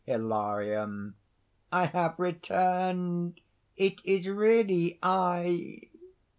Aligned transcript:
HILARION. 0.07 1.13
"I 1.71 1.85
have 1.85 2.15
returned! 2.19 3.39
It 3.77 4.01
is 4.03 4.27
really 4.27 4.97
I!" 5.03 5.79